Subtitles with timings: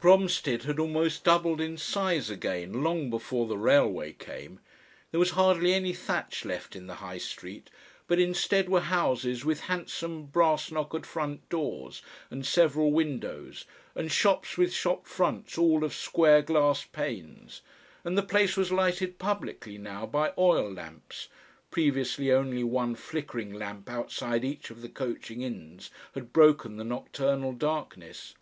[0.00, 4.58] Bromstead had almost doubted in size again long before the railway came;
[5.10, 7.68] there was hardly any thatch left in the High Street,
[8.06, 12.00] but instead were houses with handsome brass knockered front doors
[12.30, 17.60] and several windows, and shops with shop fronts all of square glass panes,
[18.04, 21.28] and the place was lighted publicly now by oil lamps
[21.70, 27.52] previously only one flickering lamp outside each of the coaching inns had broken the nocturnal
[27.52, 28.32] darkness.